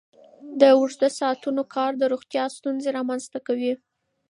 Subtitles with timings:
[0.59, 3.73] د اوږده ساعتونو کار د روغتیا ستونزې رامنځته کوي.